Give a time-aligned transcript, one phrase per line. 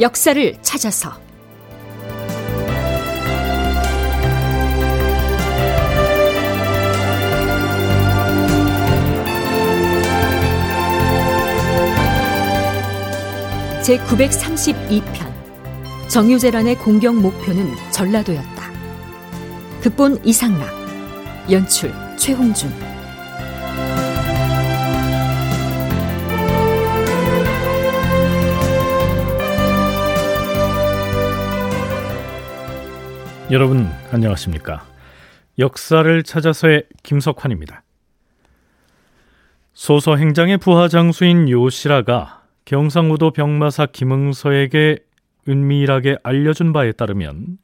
[0.00, 1.12] 역사를 찾아서
[13.82, 15.30] 제 932편
[16.08, 18.70] 정유재란의 공격 목표는 전라도였다.
[19.82, 20.66] 극본 이상락
[21.50, 22.70] 연출 최홍준
[33.50, 34.86] 여러분 안녕하십니까?
[35.58, 37.82] 역사를 찾아서의 김석환입니다.
[39.72, 44.98] 소서 행장의 부하 장수인 요시라가 경상우도 병마사 김응서에게
[45.48, 47.58] 은밀하게 알려준 바에 따르면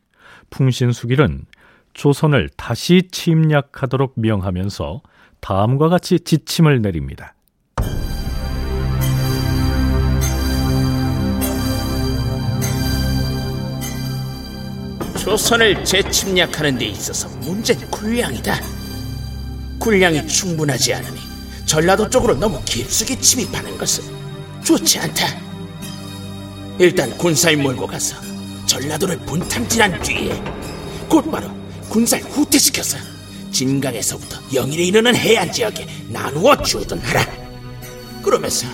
[0.51, 1.47] 풍신수길은
[1.95, 5.03] 조선을 다시 침략하도록 명하면서
[5.39, 7.36] 다음과 같이 지침을 내립니다.
[15.27, 18.61] 조선을 재침략하는 데 있어서 문제는 군량이다.
[19.81, 21.19] 군량이 충분하지 않으니
[21.67, 24.05] 전라도 쪽으로 너무 깊숙이 침입하는 것은
[24.65, 25.27] 좋지 않다.
[26.79, 28.15] 일단 군사를 몰고 가서
[28.67, 30.41] 전라도를 분탕질한 뒤에
[31.09, 31.51] 곧바로
[31.89, 32.97] 군사를 후퇴시켜서
[33.51, 37.27] 진강에서부터 영일에 이르는 해안 지역에 나누어 주둔하라.
[38.23, 38.69] 그러면서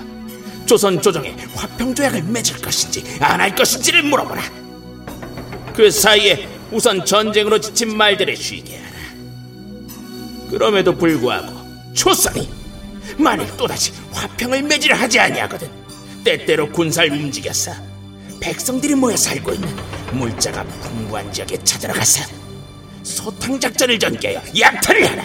[0.66, 4.61] 조선 조정에 화평 조약을 맺을 것인지 안 할 것인지를 물어보라.
[5.74, 8.92] 그 사이에 우선 전쟁으로 지친 말들을 쉬게 하라.
[10.50, 11.52] 그럼에도 불구하고
[11.94, 12.48] 조선이
[13.16, 15.68] 만일 또다시 화평을 맺으려 하지 아니하거든
[16.24, 17.72] 때때로 군사를 움직였어
[18.40, 19.68] 백성들이 모여 살고 있는
[20.12, 22.24] 물자가 풍부한 지역에 찾아가서
[23.02, 25.24] 소탕 작전을 전개하여 약탈을 하라.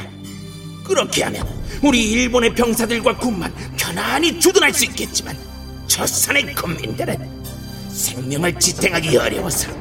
[0.84, 1.46] 그렇게 하면
[1.84, 5.38] 우리 일본의 병사들과 군만 편안히 주둔할 수 있겠지만
[5.88, 7.18] 저 산의 군민들은
[7.90, 9.72] 생명을 지탱하기 어려워서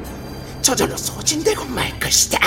[0.67, 2.39] 저절로 소진되고 말 것이다.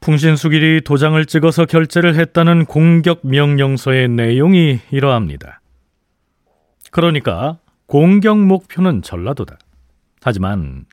[0.00, 5.60] 풍신수길이 도장을 찍어서 결재를 했다는 공격 명령서의 내용이 이러합니다.
[6.90, 9.58] 그러니까 공격 목표는 전라도다.
[10.22, 10.86] 하지만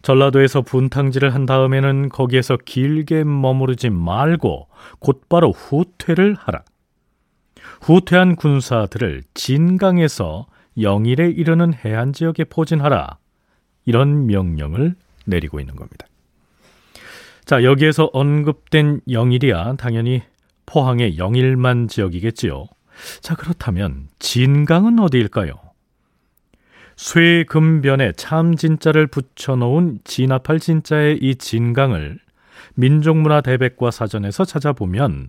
[0.00, 4.68] 전라도에서 분탕질을 한 다음에는 거기에서 길게 머무르지 말고
[4.98, 6.62] 곧바로 후퇴를 하라.
[7.82, 10.46] 후퇴한 군사들을 진강에서
[10.80, 13.18] 영일에 이르는 해안 지역에 포진하라.
[13.84, 14.94] 이런 명령을
[15.28, 16.06] 내리고 있는 겁니다.
[17.44, 20.22] 자, 여기에서 언급된 영일이야 당연히
[20.66, 22.66] 포항의 영일만 지역이겠지요.
[23.20, 25.54] 자, 그렇다면 진강은 어디일까요?
[26.96, 32.18] 쇠금변에 참진자를 붙여놓은 진압할 진자의 이 진강을
[32.74, 35.28] 민족문화 대백과 사전에서 찾아보면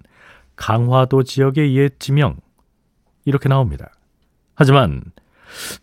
[0.55, 2.37] 강화도 지역의 옛 지명
[3.23, 3.91] 이렇게 나옵니다.
[4.55, 5.03] 하지만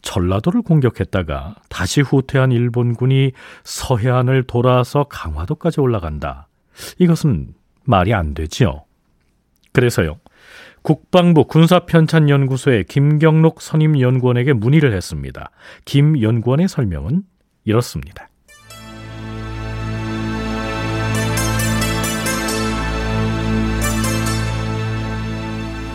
[0.03, 3.33] 전라도를 공격했다가 다시 후퇴한 일본군이
[3.65, 6.49] 서해안을 돌아서 강화도까지 올라간다.
[6.99, 7.55] 이것은
[7.85, 8.85] 말이 안 되지요.
[9.73, 10.19] 그래서요.
[10.83, 15.51] 국방부 군사편찬연구소의 김경록 선임연구원에게 문의를 했습니다.
[15.85, 17.23] 김 연구원의 설명은
[17.65, 18.29] 이렇습니다.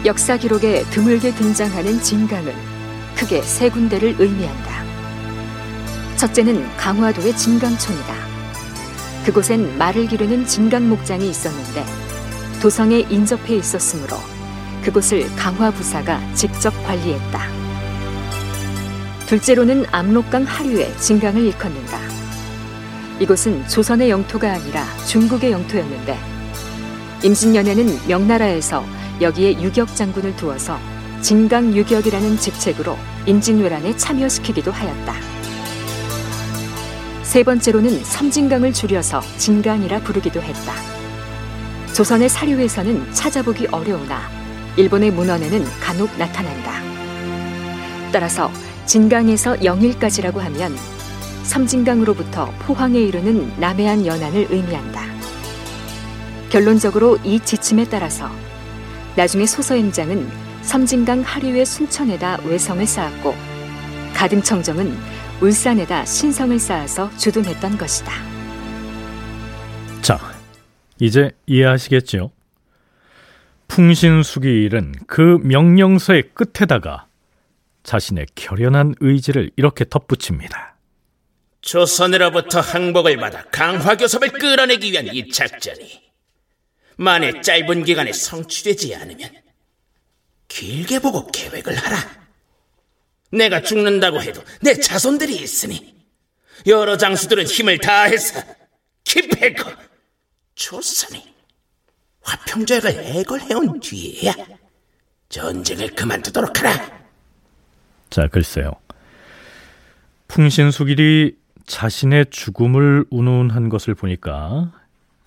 [0.04, 2.81] 역사 기록에 드물게 등장하는 진강은
[3.22, 4.84] 크게 세 군데를 의미한다.
[6.18, 8.16] 첫째는 강화도의 진강촌이다.
[9.26, 11.86] 그곳엔 말을 기르는 진강 목장이 있었는데
[12.64, 14.18] 도성에 인접해 있었으므로
[14.84, 17.42] 그곳을 강화부사가 직접 관리했다.
[19.28, 22.00] 둘째로는 압록강 하류에 진강을 일컫는다.
[23.20, 26.18] 이곳은 조선의 영토가 아니라 중국의 영토였는데
[27.24, 28.84] 임진년에는 명나라에서
[29.22, 30.80] 여기에 유격 장군을 두어서
[31.22, 35.14] 진강 유격이라는 직책으로 임진왜란에 참여시키기도 하였다.
[37.24, 40.74] 세 번째로는 섬진강을 줄여서 진강이라 부르기도 했다.
[41.94, 44.30] 조선의 사료에서는 찾아보기 어려우나
[44.76, 46.82] 일본의 문헌에는 간혹 나타난다.
[48.12, 48.52] 따라서
[48.86, 50.76] 진강에서 영일까지라고 하면
[51.44, 55.02] 섬진강으로부터 포항에 이르는 남해안 연안을 의미한다.
[56.50, 58.30] 결론적으로 이 지침에 따라서
[59.16, 63.34] 나중에 소서임장은 섬진강 하류의 순천에다 외성을 쌓았고
[64.14, 64.96] 가등청정은
[65.42, 68.12] 울산에다 신성을 쌓아서 주둔했던 것이다.
[70.02, 70.20] 자,
[71.00, 72.32] 이제 이해하시겠죠?
[73.68, 77.08] 풍신수길은 그 명령서의 끝에다가
[77.84, 80.76] 자신의 결연한 의지를 이렇게 덧붙입니다.
[81.62, 86.02] 조선으로부터 항복을 받아 강화교섭을 끌어내기 위한 이 작전이
[86.98, 89.30] 만에 짧은 기간에 성취되지 않으면
[90.52, 91.98] 길게 보고 계획을 하라.
[93.32, 95.96] 내가 죽는다고 해도 내 자손들이 있으니
[96.68, 98.42] 여러 장수들은 힘을 다해서
[99.06, 99.72] 기필코
[100.56, 101.34] 조선이
[102.22, 104.34] 화평제를 해걸해온 뒤에야
[105.30, 107.02] 전쟁을 그만두도록 하라.
[108.10, 108.74] 자, 글쎄요.
[110.28, 114.74] 풍신수길이 자신의 죽음을 운운한 것을 보니까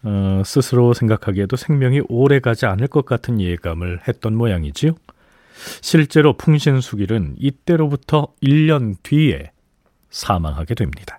[0.03, 4.95] 어, 스스로 생각하기에도 생명이 오래 가지 않을 것 같은 예감을 했던 모양이지요.
[5.81, 9.51] 실제로 풍신수길은 이때로부터 1년 뒤에
[10.11, 11.19] 사망하게 됩니다.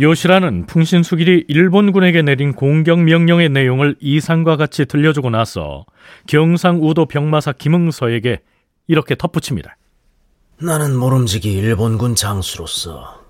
[0.00, 5.86] 요시라는 풍신수길이 일본군에게 내린 공격 명령의 내용을 이상과 같이 들려주고 나서
[6.28, 8.40] 경상우도 병마사 김응서에게
[8.86, 9.76] 이렇게 덧붙입니다.
[10.60, 13.27] 나는 모름지기 일본군 장수로서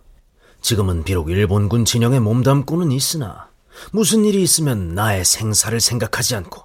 [0.60, 3.48] 지금은 비록 일본군 진영에 몸담고는 있으나
[3.92, 6.64] 무슨 일이 있으면 나의 생사를 생각하지 않고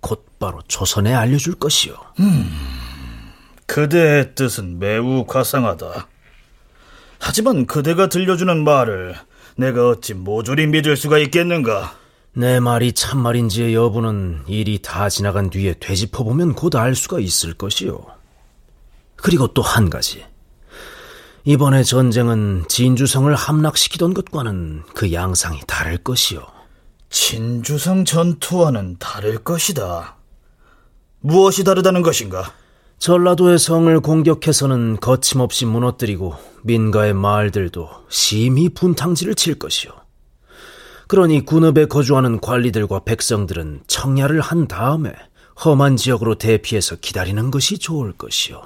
[0.00, 1.94] 곧바로 조선에 알려줄 것이오.
[2.20, 2.50] 음,
[3.66, 6.08] 그대의 뜻은 매우 과상하다.
[7.18, 9.16] 하지만 그대가 들려주는 말을
[9.56, 11.96] 내가 어찌 모조리 믿을 수가 있겠는가?
[12.34, 17.98] 내 말이 참말인지의 여부는 일이 다 지나간 뒤에 되짚어보면 곧 알 수가 있을 것이요.
[19.16, 20.24] 그리고 또 한 가지.
[21.48, 26.44] 이번의 전쟁은 진주성을 함락시키던 것과는 그 양상이 다를 것이요.
[27.08, 30.16] 진주성 전투와는 다를 것이다.
[31.20, 32.52] 무엇이 다르다는 것인가?
[32.98, 36.34] 전라도의 성을 공격해서는 거침없이 무너뜨리고
[36.64, 39.92] 민가의 마을들도 심히 분탕질을 칠 것이요.
[41.06, 45.12] 그러니 군읍에 거주하는 관리들과 백성들은 청야를 한 다음에
[45.64, 48.62] 험한 지역으로 대피해서 기다리는 것이 좋을 것이요.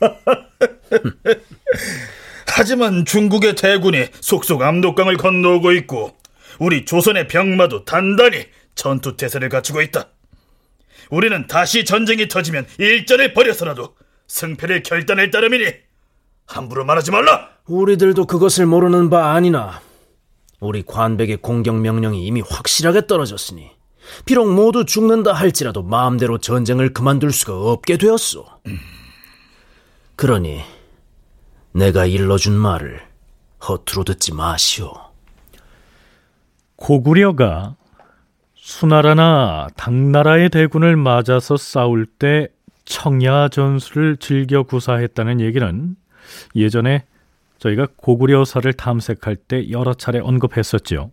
[2.46, 6.16] 하지만 중국의 대군이 속속 압록강을 건너오고 있고
[6.58, 10.08] 우리 조선의 병마도 단단히 전투 태세를 갖추고 있다.
[11.10, 13.94] 우리는 다시 전쟁이 터지면 일전을 버려서라도
[14.28, 15.66] 승패를 결단할 따름이니
[16.46, 17.48] 함부로 말하지 말라.
[17.66, 19.80] 우리들도 그것을 모르는 바 아니나
[20.60, 23.70] 우리 관백의 공격 명령이 이미 확실하게 떨어졌으니
[24.24, 28.46] 비록 모두 죽는다 할지라도 마음대로 전쟁을 그만둘 수가 없게 되었소.
[30.16, 30.62] 그러니
[31.72, 33.00] 내가 일러준 말을
[33.68, 34.92] 허투루 듣지 마시오.
[36.76, 37.76] 고구려가
[38.54, 42.48] 수나라나 당나라의 대군을 맞아서 싸울 때
[42.84, 45.96] 청야 전술을 즐겨 구사했다는 얘기는
[46.54, 47.04] 예전에
[47.58, 51.10] 저희가 고구려사를 탐색할 때 여러 차례 언급했었죠.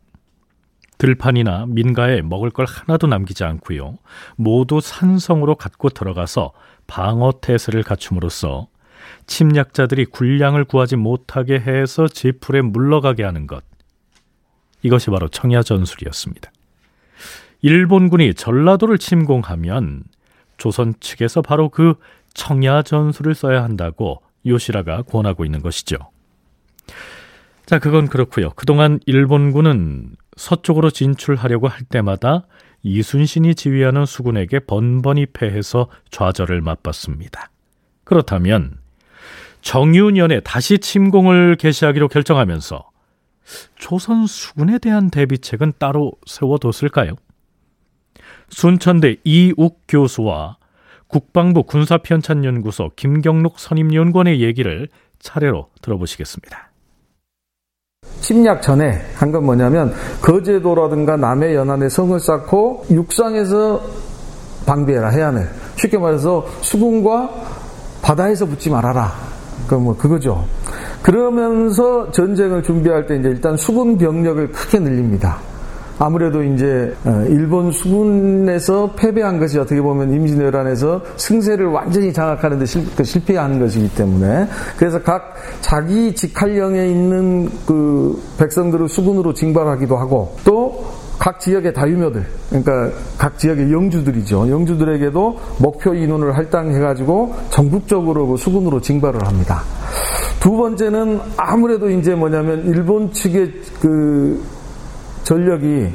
[0.98, 3.98] 들판이나 민가에 먹을 걸 하나도 남기지 않고요.
[4.36, 6.51] 모두 산성으로 갖고 들어가서
[6.86, 8.68] 방어 태세를 갖춤으로써
[9.27, 13.63] 침략자들이 군량을 구하지 못하게 해서 제풀에 물러가게 하는 것.
[14.83, 16.51] 이것이 바로 청야 전술이었습니다.
[17.61, 20.03] 일본군이 전라도를 침공하면
[20.57, 21.95] 조선 측에서 바로 그
[22.33, 25.97] 청야 전술을 써야 한다고 요시라가 권하고 있는 것이죠.
[27.65, 28.49] 자, 그건 그렇고요.
[28.51, 32.47] 그동안 일본군은 서쪽으로 진출하려고 할 때마다
[32.83, 37.50] 이순신이 지휘하는 수군에게 번번이 패해서 좌절을 맛봤습니다.
[38.03, 38.80] 그렇다면
[39.62, 42.89] 정유년에 다시 침공을 개시하기로 결정하면서
[43.75, 47.13] 조선 수군에 대한 대비책은 따로 세워뒀을까요?
[48.50, 50.58] 순천대 이욱 교수와
[51.08, 54.88] 국방부 군사편찬연구소 김경록 선임연구원의 얘기를
[55.20, 56.72] 차례로 들어보시겠습니다.
[58.22, 63.82] 침략 전에 한 건 뭐냐면 거제도라든가 남해 연안에 성을 쌓고 육상에서
[64.65, 67.30] 방비해라 해안을 쉽게 말해서 수군과
[68.01, 69.12] 바다에서 붙지 말아라.
[69.68, 70.46] 그뭐 그거죠.
[71.01, 75.39] 그러면서 전쟁을 준비할 때 이제 일단 수군 병력을 크게 늘립니다.
[76.03, 82.65] 아무래도 이제 어, 일본 수군에서 패배한 것이 어떻게 보면 임진왜란에서 승세를 완전히 장악하는데
[82.98, 90.84] 그 실패한 것이기 때문에 그래서 각 자기 직할령에 있는 그 백성들을 수군으로 징발하기도 하고 또
[91.21, 94.49] 각 지역의 다유묘들, 그러니까 각 지역의 영주들이죠.
[94.49, 99.61] 영주들에게도 목표 인원을 할당해가지고 전국적으로 그 수군으로 징발을 합니다.
[100.39, 104.41] 두 번째는 아무래도 이제 뭐냐면 일본 측의 그
[105.21, 105.89] 전력이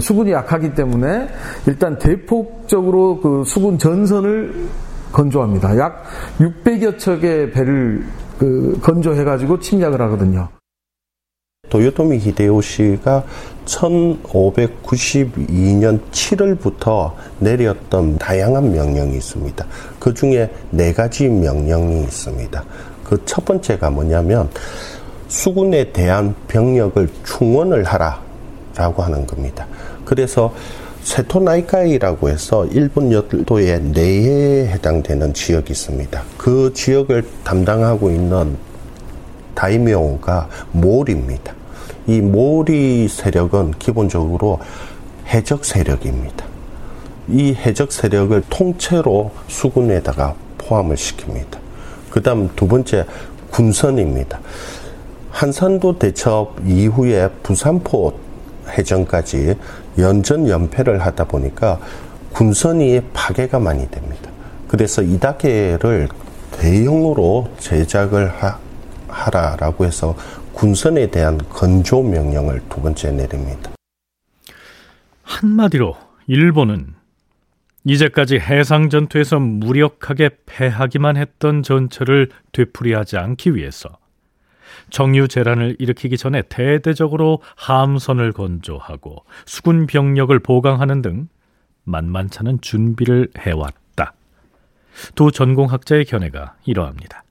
[0.00, 1.28] 수군이 약하기 때문에
[1.66, 4.66] 일단 대폭적으로 그 수군 전선을
[5.12, 5.76] 건조합니다.
[5.76, 6.04] 약
[6.38, 8.02] 600여 척의 배를
[8.38, 10.48] 그 건조해가지고 침략을 하거든요.
[11.70, 13.24] 도요토미 히데요시가
[13.64, 19.64] 1592년 7월부터 내렸던 다양한 명령이 있습니다.
[19.98, 22.62] 그 중에 네 가지 명령이 있습니다.
[23.04, 24.48] 그 첫 번째가 뭐냐면
[25.28, 28.20] 수군에 대한 병력을 충원을 하라.
[28.76, 29.66] 라고 하는 겁니다.
[30.04, 30.54] 그래서
[31.02, 36.22] 세토나이카이라고 해서 일본 열도의 내에 해당되는 지역이 있습니다.
[36.38, 38.56] 그 지역을 담당하고 있는
[39.54, 41.52] 다이묘가 몰입니다.
[42.06, 44.58] 이 몰이 세력은 기본적으로
[45.26, 46.44] 해적 세력입니다.
[47.28, 51.58] 이 해적 세력을 통째로 수군에다가 포함을 시킵니다.
[52.10, 53.06] 그 다음 두 번째
[53.50, 54.40] 군선입니다.
[55.30, 58.12] 한산도 대첩 이후에 부산포
[58.76, 59.56] 해전까지
[59.98, 61.78] 연전 연패를 하다 보니까
[62.32, 64.30] 군선이 파괴가 많이 됩니다.
[64.68, 66.08] 그래서 이다케를
[66.52, 68.58] 대형으로 제작을 하,
[69.08, 70.14] 하라라고 해서
[70.60, 73.70] 군선에 대한 건조 명령을 두 번째 내립니다.
[75.22, 76.94] 한마디로 일본은
[77.84, 83.88] 이제까지 해상 전투에서 무력하게 패하기만 했던 전철을 되풀이하지 않기 위해서
[84.90, 91.28] 정유 재란을 일으키기 전에 대대적으로 함선을 건조하고 수군 병력을 보강하는 등
[91.84, 94.12] 만만찮은 준비를 해왔다.
[95.14, 97.24] 두 전공학자의 견해가 이러합니다.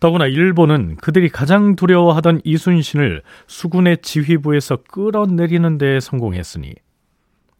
[0.00, 6.74] 더구나 일본은 그들이 가장 두려워하던 이순신을 수군의 지휘부에서 끌어내리는 데 성공했으니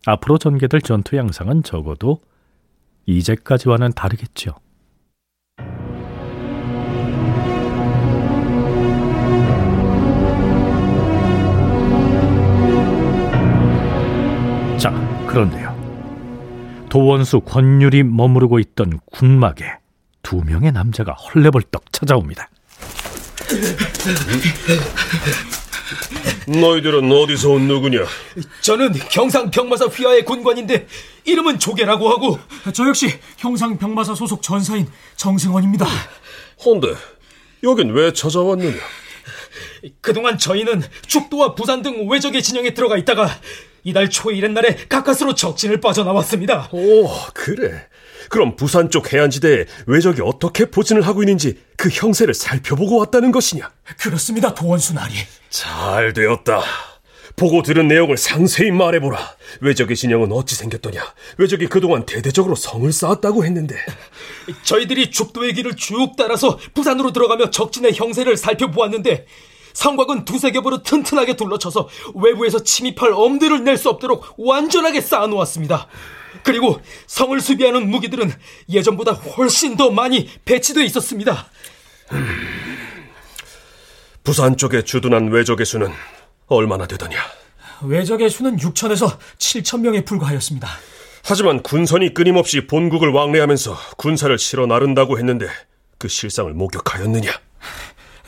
[0.07, 2.19] 앞으로 전개될 전투 양상은 적어도
[3.05, 4.55] 이제까지와는 다르겠죠.
[14.79, 14.91] 자,
[15.27, 15.79] 그런데요.
[16.89, 19.80] 도원수 권율이 머무르고 있던 군막에
[20.31, 22.49] 두 명의 남자가 헐레벌떡 찾아옵니다.
[26.47, 28.07] 너희들은 어디서 온 누구냐?
[28.61, 30.87] 저는 경상병마사 휘하의 군관인데
[31.25, 32.39] 이름은 조계라고 하고
[32.73, 33.09] 저 역시
[33.39, 35.85] 형상병마사 소속 전사인 정승원입니다.
[36.65, 36.95] 헌데
[37.65, 38.77] 여긴 왜 찾아왔느냐?
[40.01, 43.29] 그동안 저희는 죽도와 부산 등 외적의 진영에 들어가 있다가
[43.83, 46.69] 이달 초 이른 날에 가까스로 적진을 빠져나왔습니다.
[46.71, 47.89] 오, 그래.
[48.31, 53.71] 그럼 부산 쪽 해안지대에 외적이 어떻게 포진을 하고 있는지 그 형세를 살펴보고 왔다는 것이냐?
[53.99, 55.15] 그렇습니다, 도원수 나리.
[55.51, 56.63] 잘 되었다.
[57.35, 59.19] 보고 들은 내용을 상세히 말해보라.
[59.63, 61.03] 외적의 진영은 어찌 생겼더냐?
[61.39, 63.75] 외적이 그동안 대대적으로 성을 쌓았다고 했는데.
[64.63, 69.27] 저희들이 죽도의 길을 쭉 따라서 부산으로 들어가며 적진의 형세를 살펴보았는데
[69.73, 75.89] 성곽은 두세 겹으로 튼튼하게 둘러쳐서 외부에서 침입할 엄두를 낼 수 없도록 완전하게 쌓아놓았습니다.
[76.43, 78.33] 그리고 성을 수비하는 무기들은
[78.69, 81.47] 예전보다 훨씬 더 많이 배치되어 있었습니다.
[82.13, 83.11] 음,
[84.25, 85.93] 부산 쪽에 주둔한 외적의 수는
[86.47, 87.19] 얼마나 되더냐?
[87.83, 90.69] 외적의 수는 6천에서 7천 명에 불과하였습니다.
[91.25, 95.49] 하지만 군선이 끊임없이 본국을 왕래하면서 군사를 실어 나른다고 했는데
[95.99, 97.31] 그 실상을 목격하였느냐?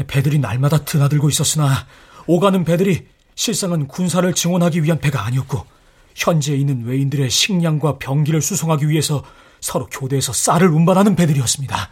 [0.07, 1.87] 배들이 날마다 드나들고 있었으나
[2.27, 5.65] 오가는 배들이 실상은 군사를 증원하기 위한 배가 아니었고
[6.14, 9.25] 현지에 있는 외인들의 식량과 병기를 수송하기 위해서
[9.61, 11.90] 서로 교대에서 쌀을 운반하는 배들이었습니다.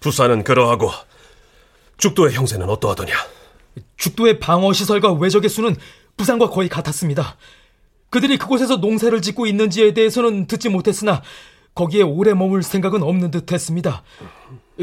[0.00, 0.90] 부산은 그러하고
[1.98, 3.14] 죽도의 형세는 어떠하더냐?
[3.96, 5.76] 죽도의 방어 시설과 외적의 수는
[6.16, 7.36] 부산과 거의 같았습니다.
[8.10, 11.22] 그들이 그곳에서 농사를 짓고 있는지에 대해서는 듣지 못했으나
[11.74, 14.02] 거기에 오래 머물 생각은 없는 듯 했습니다.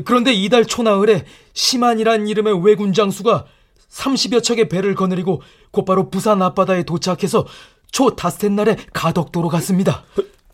[0.05, 3.45] 그런데 이달 초나흘에 시만이란 이름의 왜군 장수가
[3.89, 5.41] 30여 척의 배를 거느리고
[5.71, 7.45] 곧바로 부산 앞바다에 도착해서
[7.91, 10.03] 초 닷새 날에 가덕도로 갔습니다.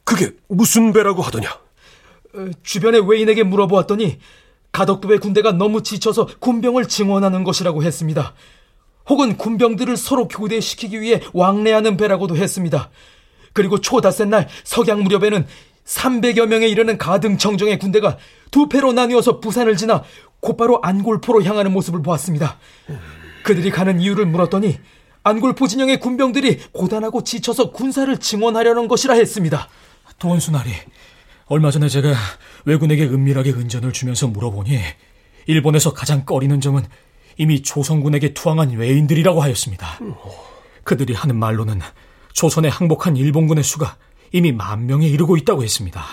[0.04, 1.50] 그게 무슨 배라고 하더냐?
[1.50, 4.20] 어, 주변의 외인에게 물어보았더니
[4.72, 8.34] 가덕도의 군대가 너무 지쳐서 군병을 증원하는 것이라고 했습니다.
[9.08, 12.89] 혹은 군병들을 서로 교대시키기 위해 왕래하는 배라고도 했습니다.
[13.54, 15.46] 그리고 초닷새 날 석양 무렵에는
[15.86, 18.18] 300여 명에 이르는 가등 청정의 군대가
[18.51, 20.04] 두 패로 나뉘어서 부산을 지나
[20.39, 22.58] 곧바로 안골포로 향하는 모습을 보았습니다.
[23.46, 24.80] 그들이 가는 이유를 물었더니
[25.22, 29.70] 안골포 진영의 군병들이 고단하고 지쳐서 군사를 증원하려는 것이라 했습니다.
[30.18, 30.72] 도원수나리,
[31.46, 32.16] 얼마 전에 제가
[32.66, 34.80] 왜군에게 은밀하게 은전을 주면서 물어보니
[35.46, 36.86] 일본에서 가장 꺼리는 점은
[37.38, 40.00] 이미 조선군에게 투항한 외인들이라고 하였습니다.
[40.84, 41.82] 그들이 하는 말로는
[42.34, 43.98] 조선에 항복한 일본군의 수가
[44.32, 46.04] 이미 만 명에 이르고 있다고 했습니다.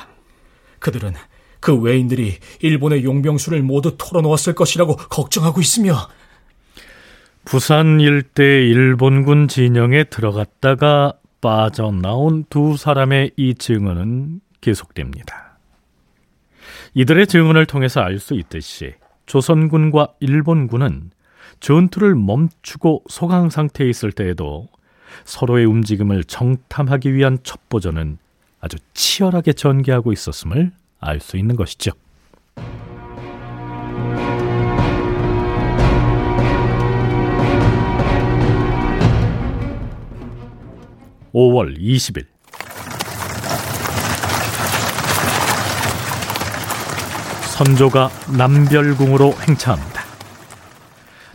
[0.81, 1.15] 그들은
[1.61, 6.09] 그 외인들이 일본의 용병수를 모두 털어놓았을 것이라고 걱정하고 있으며
[7.45, 15.59] 부산 일대 일본군 진영에 들어갔다가 빠져나온 두 사람의 이 증언은 계속됩니다.
[16.95, 18.95] 이들의 증언을 통해서 알 수 있듯이
[19.27, 21.11] 조선군과 일본군은
[21.61, 24.69] 전투를 멈추고 소강 상태에 있을 때에도
[25.25, 28.19] 서로의 움직임을 정탐하기 위한 첩보전은
[28.61, 31.93] 아주 치열하게 전개하고 있었음을 알 수 있는 것이죠.
[41.35, 42.27] 5월 20일
[47.57, 50.03] 선조가 남별궁으로 행차합니다.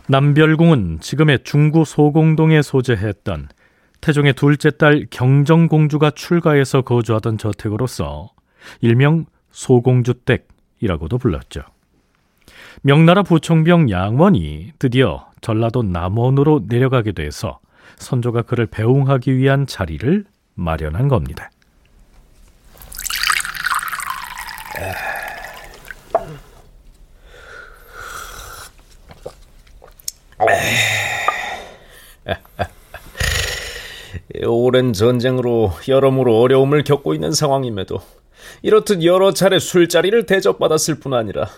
[0.08, 3.48] 남별궁은 지금의 중구 소공동에 소재했던
[4.00, 8.30] 태종의 둘째 딸 경정공주가 출가해서 거주하던 저택으로서
[8.80, 11.62] 일명 소공주댁이라고도 불렀죠.
[12.82, 17.58] 명나라 부총병 양원이 드디어 전라도 남원으로 내려가게 돼서
[17.96, 21.50] 선조가 그를 배웅하기 위한 자리를 마련한 겁니다.
[34.46, 38.00] 오랜 전쟁으로 여러모로 어려움을 겪고 있는 상황임에도
[38.62, 41.48] 이렇듯 여러 차례 술자리를 대접받았을 뿐 아니라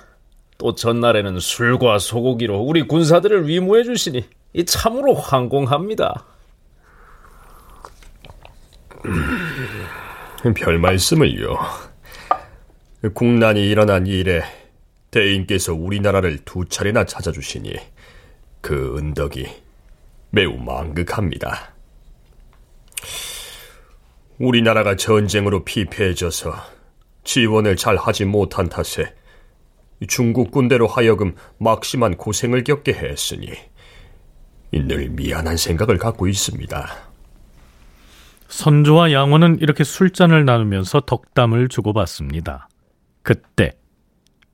[0.61, 6.26] 또 전날에는 술과 소고기로 우리 군사들을 위무해 주시니 이 참으로 황공합니다.
[10.55, 11.59] 별 말씀을요.
[13.14, 14.43] 국난이 일어난 이래
[15.11, 17.73] 대인께서 우리나라를 두 차례나 찾아주시니
[18.61, 19.47] 그 은덕이
[20.29, 21.73] 매우 망극합니다.
[24.38, 26.55] 우리나라가 전쟁으로 피폐해져서
[27.25, 29.14] 지원을 잘 하지 못한 탓에
[30.09, 33.49] 중국 군대로 하여금 막심한 고생을 겪게 했으니
[34.73, 36.87] 늘 미안한 생각을 갖고 있습니다.
[38.49, 42.69] 선조와 양원은 이렇게 술잔을 나누면서 덕담을 주고받습니다.
[43.23, 43.73] 그때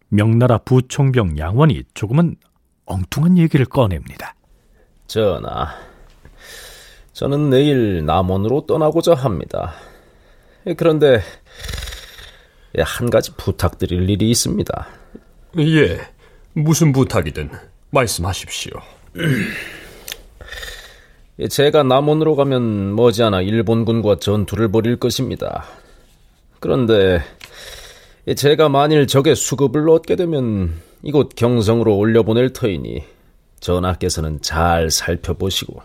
[0.08, 2.36] 명나라 부총병 양원이 조금은
[2.84, 4.34] 엉뚱한 얘기를 꺼냅니다.
[5.06, 5.68] 전하,
[7.12, 9.74] 저는 내일 남원으로 떠나고자 합니다.
[10.76, 11.20] 그런데
[12.78, 14.86] 한 가지 부탁드릴 일이 있습니다.
[15.59, 15.99] 예,
[16.53, 17.51] 무슨 부탁이든
[17.90, 18.73] 말씀하십시오.
[21.49, 25.64] 제가 남원으로 가면 머지않아 일본군과 전투를 벌일 것입니다.
[26.61, 27.23] 그런데
[28.35, 33.05] 제가 만일 적의 수급을 얻게 되면 이곳 경성으로 올려보낼 터이니
[33.61, 35.81] 전하께서는 잘 살펴보시고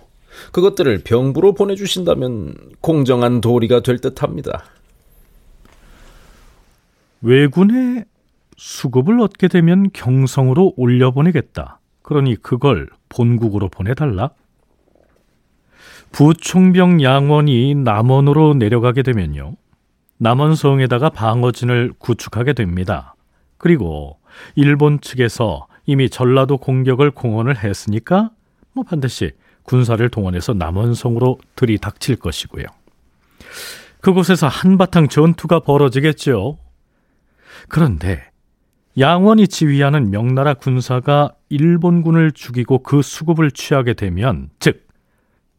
[0.52, 4.64] 그것들을 병부로 보내주신다면 공정한 도리가 될 듯합니다.
[7.22, 8.06] 왜군의
[8.58, 11.80] 수급을 얻게 되면 경성으로 올려보내겠다.
[12.02, 14.32] 그러니 그걸 본국으로 보내달라.
[16.12, 19.56] 부총병 양원이 남원으로 내려가게 되면요.
[20.18, 23.16] 남원성에다가 방어진을 구축하게 됩니다.
[23.58, 24.20] 그리고
[24.56, 28.32] 일본 측에서 이미 전라도 공격을 공언을 했으니까
[28.74, 29.32] 뭐 반드시
[29.64, 32.66] 군사를 동원해서 남원성으로 들이닥칠 것이고요.
[34.02, 36.58] 그곳에서 한바탕 전투가 벌어지겠죠.
[37.68, 38.31] 그런데
[38.98, 44.88] 양원이 지휘하는 명나라 군사가 일본군을 죽이고 그 수급을 취하게 되면, 즉,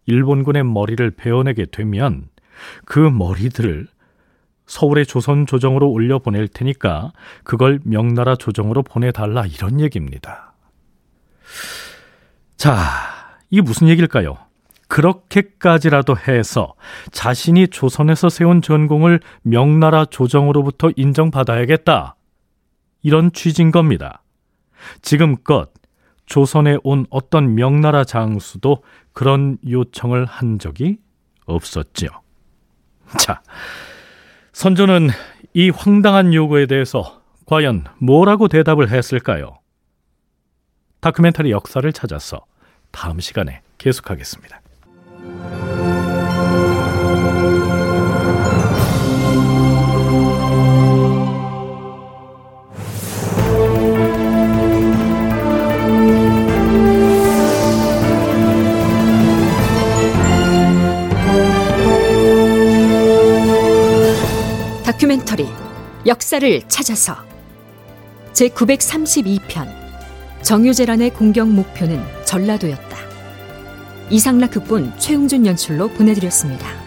[0.06, 2.28] 일본군의 머리를 베어내게 되면
[2.84, 3.86] 그 머리들을
[4.66, 7.12] 서울의 조선 조정으로 올려 보낼 테니까
[7.44, 10.54] 그걸 명나라 조정으로 보내달라 이런 얘기입니다.
[12.56, 12.76] 자,
[13.50, 14.38] 이게 무슨 얘기일까요?
[14.88, 16.74] 그렇게까지라도 해서
[17.10, 22.16] 자신이 조선에서 세운 전공을 명나라 조정으로부터 인정받아야겠다.
[23.02, 24.22] 이런 취지인 겁니다.
[25.02, 25.70] 지금껏
[26.26, 30.98] 조선에 온 어떤 명나라 장수도 그런 요청을 한 적이
[31.46, 32.08] 없었지요.
[33.18, 33.42] 자,
[34.52, 35.10] 선조는
[35.54, 39.58] 이 황당한 요구에 대해서 과연 뭐라고 대답을 했을까요?
[41.00, 42.46] 다큐멘터리 역사를 찾아서
[42.92, 44.60] 다음 시간에 계속하겠습니다.
[65.02, 65.48] 다큐멘터리
[66.06, 67.16] 역사를 찾아서
[68.32, 69.66] 제 932편
[70.42, 72.98] 정유재란의 공격 목표는 전라도였다.
[74.10, 76.81] 이상락 극본 최웅준 연출로 보내드렸습니다.